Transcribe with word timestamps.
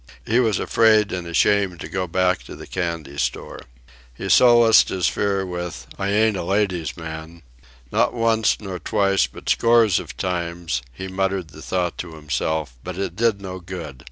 He 0.25 0.39
was 0.39 0.57
afraid 0.57 1.11
and 1.11 1.27
ashamed 1.27 1.79
to 1.81 1.87
go 1.87 2.07
back 2.07 2.41
to 2.45 2.55
the 2.55 2.65
candy 2.65 3.17
shop. 3.17 3.61
He 4.15 4.29
solaced 4.29 4.89
his 4.89 5.07
fear 5.07 5.45
with, 5.45 5.85
"I 5.99 6.09
ain't 6.09 6.35
a 6.35 6.41
ladies' 6.43 6.97
man." 6.97 7.43
Not 7.91 8.11
once, 8.15 8.57
nor 8.59 8.79
twice, 8.79 9.27
but 9.27 9.47
scores 9.47 9.99
of 9.99 10.17
times, 10.17 10.81
he 10.91 11.07
muttered 11.07 11.49
the 11.49 11.61
thought 11.61 11.99
to 11.99 12.15
himself, 12.15 12.73
but 12.83 12.97
it 12.97 13.15
did 13.15 13.41
no 13.43 13.59
good. 13.59 13.99